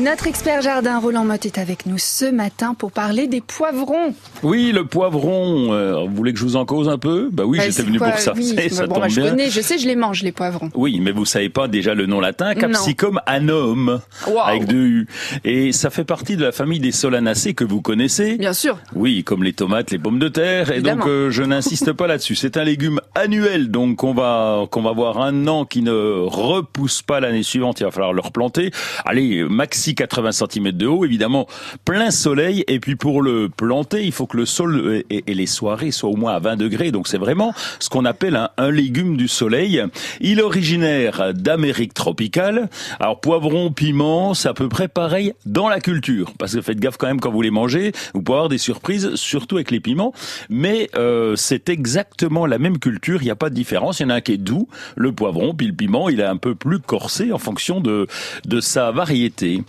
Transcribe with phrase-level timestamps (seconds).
[0.00, 4.14] Notre expert jardin Roland Motte est avec nous ce matin pour parler des poivrons.
[4.42, 5.74] Oui, le poivron.
[5.74, 7.28] Euh, vous voulez que je vous en cause un peu?
[7.30, 8.10] Bah oui, Bah, j'étais venu quoi?
[8.12, 8.32] pour ça.
[8.34, 9.30] Oui, C'est- ça bon, tombe bah, je bien.
[9.30, 10.70] connais, je sais, je les mange les poivrons.
[10.74, 14.38] Oui, mais vous savez pas déjà le nom latin, Capsicum Wow.
[14.46, 15.08] avec deux U.
[15.44, 18.36] Et ça fait partie de la famille des solanacées que vous connaissez.
[18.38, 18.78] Bien sûr.
[18.94, 20.70] Oui, comme les tomates, les pommes de terre.
[20.70, 21.00] Et Évidemment.
[21.04, 22.36] donc, euh, je n'insiste pas là-dessus.
[22.36, 27.02] C'est un légume annuel, donc qu'on va qu'on va voir un an qui ne repousse
[27.02, 27.80] pas l'année suivante.
[27.80, 28.70] Il va falloir le replanter.
[29.04, 31.46] Allez, maxi 80 cm de haut, évidemment,
[31.84, 32.64] plein soleil.
[32.68, 36.16] Et puis pour le planter, il faut que le sol et, les soirées soient au
[36.16, 36.90] moins à 20 degrés.
[36.92, 39.82] Donc c'est vraiment ce qu'on appelle un, un légume du soleil.
[40.20, 42.68] Il est originaire d'Amérique tropicale.
[42.98, 46.32] Alors poivron, piment, c'est à peu près pareil dans la culture.
[46.38, 49.14] Parce que faites gaffe quand même quand vous les mangez, vous pouvez avoir des surprises,
[49.14, 50.12] surtout avec les piments.
[50.48, 54.00] Mais euh, c'est exactement la même culture, il n'y a pas de différence.
[54.00, 56.24] Il y en a un qui est doux, le poivron, puis le piment, il est
[56.24, 58.06] un peu plus corsé en fonction de,
[58.44, 59.62] de sa variété.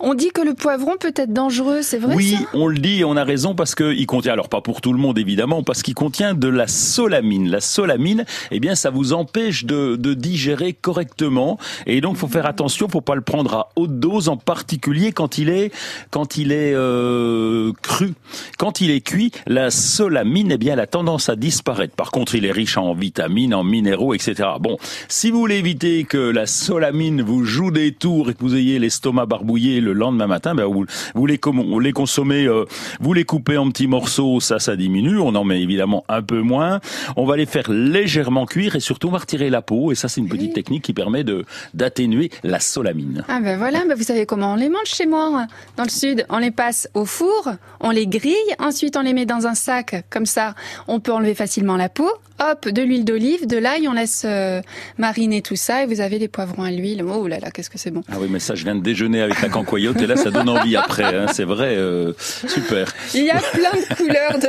[0.00, 2.48] On dit que le poivron peut être dangereux, c'est vrai Oui, ça?
[2.54, 4.98] on le dit et on a raison parce qu'il contient, alors pas pour tout le
[4.98, 7.50] monde évidemment, parce qu'il contient de la solamine.
[7.50, 12.46] La solamine, eh bien, ça vous empêche de, de digérer correctement et donc faut faire
[12.46, 15.72] attention, faut pas le prendre à haute dose, en particulier quand il est
[16.10, 18.14] quand il est euh, cru.
[18.58, 21.94] Quand il est cuit, la solamine, eh bien, elle a tendance à disparaître.
[21.94, 24.48] Par contre, il est riche en vitamines, en minéraux, etc.
[24.60, 24.76] Bon,
[25.08, 28.78] si vous voulez éviter que la solamine vous joue des tours et que vous ayez
[28.78, 32.64] l'estomac barbouillé le lendemain matin, ben vous, vous les, vous les consommez, euh,
[33.00, 35.18] vous les coupez en petits morceaux, ça, ça diminue.
[35.18, 36.80] On en met évidemment un peu moins.
[37.16, 39.92] On va les faire légèrement cuire et surtout on va retirer la peau.
[39.92, 43.24] Et ça, c'est une petite technique qui permet de d'atténuer la solamine.
[43.28, 46.24] Ah ben voilà, ben vous savez comment on les mange chez moi, dans le sud.
[46.28, 50.04] On les passe au four, on les grille, ensuite on les met dans un sac,
[50.10, 50.54] comme ça
[50.86, 52.08] on peut enlever facilement la peau.
[52.40, 54.62] Hop, de l'huile d'olive, de l'ail, on laisse euh,
[54.96, 57.02] mariner tout ça et vous avez des poivrons à l'huile.
[57.02, 58.02] Oh là là, qu'est-ce que c'est bon.
[58.08, 60.48] Ah oui, mais ça, je viens de déjeuner avec la cancoyote et là, ça donne
[60.48, 61.04] envie après.
[61.14, 62.12] Hein, c'est vrai, euh,
[62.46, 62.92] super.
[63.14, 64.48] Il y a plein de couleurs de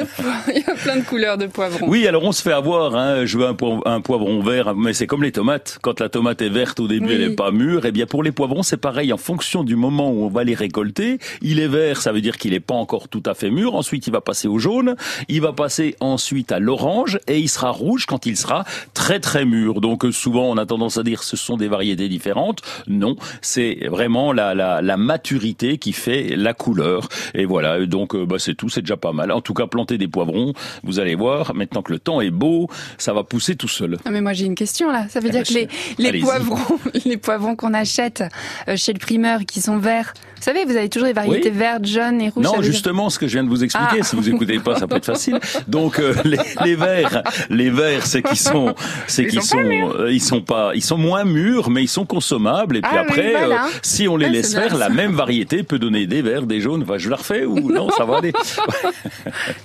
[0.56, 1.88] il y a plein de couleurs de poivrons.
[1.88, 2.96] Oui, alors on se fait avoir.
[2.96, 5.80] Hein, je veux un, poivron, un poivron vert, mais c'est comme les tomates.
[5.82, 7.14] Quand la tomate est verte au début, Oui.
[7.16, 7.86] elle est pas mûre.
[7.86, 9.14] Eh bien, pour les poivrons, c'est pareil.
[9.14, 12.38] En fonction du moment où on va les récolter, il est vert, ça veut dire
[12.38, 13.76] qu'il est pas encore tout à fait mûr.
[13.76, 14.96] Ensuite, il va passer au jaune.
[15.28, 19.46] Il va passer ensuite à l'orange et il sera rouge quand il sera très très
[19.46, 19.82] mûr.
[19.82, 22.62] Donc souvent, on a tendance à dire ce sont des variétés différentes.
[22.88, 27.08] Non, c'est vraiment la, la, la maturité qui fait la couleur.
[27.36, 27.86] Et voilà.
[27.86, 28.70] Donc, euh, bah, c'est tout.
[28.70, 29.32] C'est déjà pas mal.
[29.32, 31.54] En tout cas, planter des poivrons, vous allez voir.
[31.54, 32.68] Maintenant que le temps est beau,
[32.98, 33.98] ça va pousser tout seul.
[34.06, 35.06] Ah, mais moi j'ai une question là.
[35.10, 35.68] Ça veut Ah dire bah,
[35.98, 38.24] que les, poivrons, les poivrons qu'on achète
[38.68, 40.14] euh, chez le primeur qui sont verts.
[40.38, 41.58] Vous savez, vous avez toujours les variétés Oui.
[41.58, 42.44] vertes, jaunes et rouges.
[42.46, 44.04] Non, dire- justement, ce que je viens de vous expliquer, Ah.
[44.04, 45.38] si vous écoutez pas, ça peut être facile.
[45.68, 48.74] Donc euh, les, les verts, les verts, c'est qu'ils sont,
[49.08, 52.06] c'est Ils qu'ils sont euh, ils sont pas, ils sont moins mûrs, mais ils sont
[52.06, 52.78] consommables.
[52.78, 53.66] Et puis Ah après, voilà.
[53.66, 56.62] euh, si on les Ah, laisse c'est la même variété peut donner des verts, des
[56.62, 56.84] jaunes.
[56.84, 58.34] Enfin, je la refais ou non, ça va aller.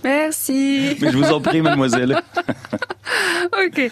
[0.03, 0.97] Merci.
[1.01, 2.21] Mais je vous en prie, mademoiselle.
[3.67, 3.91] ok.